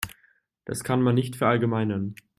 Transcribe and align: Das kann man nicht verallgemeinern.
Das 0.65 0.83
kann 0.83 1.03
man 1.03 1.13
nicht 1.13 1.35
verallgemeinern. 1.35 2.15